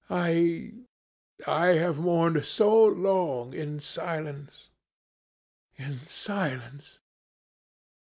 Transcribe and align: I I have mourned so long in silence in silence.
I 0.09 0.71
I 1.45 1.67
have 1.75 1.99
mourned 1.99 2.43
so 2.47 2.85
long 2.85 3.53
in 3.53 3.79
silence 3.79 4.71
in 5.75 5.99
silence. 6.07 6.97